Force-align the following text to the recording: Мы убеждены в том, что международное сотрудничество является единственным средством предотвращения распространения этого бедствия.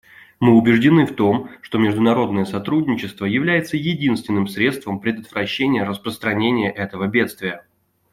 Мы 0.39 0.57
убеждены 0.57 1.05
в 1.05 1.13
том, 1.15 1.51
что 1.61 1.77
международное 1.77 2.45
сотрудничество 2.45 3.25
является 3.25 3.77
единственным 3.77 4.47
средством 4.47 4.99
предотвращения 4.99 5.83
распространения 5.83 6.71
этого 6.71 7.05
бедствия. 7.05 7.63